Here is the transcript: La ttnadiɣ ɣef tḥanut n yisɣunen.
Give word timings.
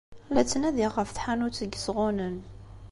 La 0.33 0.41
ttnadiɣ 0.43 0.91
ɣef 0.95 1.09
tḥanut 1.11 1.57
n 1.67 1.69
yisɣunen. 1.71 2.37